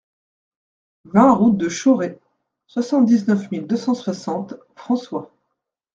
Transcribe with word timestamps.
vingt 1.13 1.31
route 1.31 1.57
de 1.57 1.69
Chauray, 1.69 2.17
soixante-dix-neuf 2.65 3.51
mille 3.51 3.67
deux 3.67 3.77
cent 3.77 3.93
soixante 3.93 4.55
François 4.75 5.31